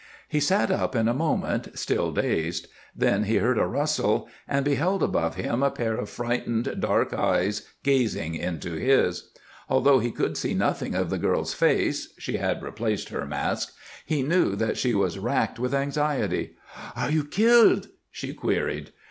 [0.27, 2.65] He sat up in a moment, still dazed;
[2.95, 7.67] then he heard a rustle, and beheld above him a pair of frightened, dark eyes
[7.83, 9.29] gazing into his.
[9.69, 14.23] Although he could see nothing of the girl's face she had replaced her mask he
[14.23, 16.55] knew that she was racked with anxiety.
[16.95, 18.89] "Are you killed?" she queried.